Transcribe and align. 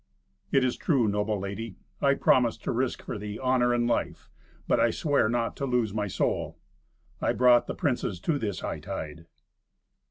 "It 0.51 0.63
is 0.63 0.77
true, 0.77 1.07
noble 1.07 1.37
lady. 1.39 1.75
I 2.01 2.15
promised 2.15 2.63
to 2.63 2.71
risk 2.71 3.03
for 3.03 3.19
thee 3.19 3.37
honour 3.37 3.71
and 3.71 3.85
life, 3.87 4.31
but 4.67 4.79
I 4.79 4.89
sware 4.89 5.29
not 5.29 5.55
to 5.57 5.67
lose 5.67 5.93
my 5.93 6.07
soul. 6.07 6.57
I 7.21 7.33
brought 7.33 7.67
the 7.67 7.75
princes 7.75 8.19
to 8.21 8.39
this 8.39 8.61
hightide." 8.61 9.27